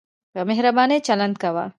په 0.33 0.39
مهربانۍ 0.49 0.99
چلند 1.07 1.35
کاوه. 1.41 1.65